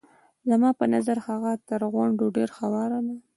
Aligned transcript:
زما 0.49 0.69
په 0.79 0.85
نظر 0.93 1.17
هغه 1.27 1.51
تر 1.69 1.81
غونډیو 1.93 2.33
ډېره 2.35 2.53
هواره 2.61 2.99
ده. 3.05 3.15